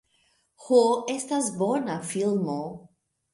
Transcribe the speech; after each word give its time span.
Ho, 0.67 0.79
estas 1.15 1.51
bona 1.59 1.99
filmo. 2.15 2.57